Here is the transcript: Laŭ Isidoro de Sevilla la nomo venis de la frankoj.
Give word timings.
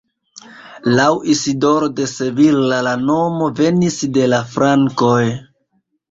Laŭ 0.99 1.09
Isidoro 1.33 1.89
de 1.99 2.07
Sevilla 2.11 2.79
la 2.87 2.93
nomo 3.01 3.49
venis 3.59 3.99
de 4.17 4.25
la 4.33 4.39
frankoj. 4.55 5.21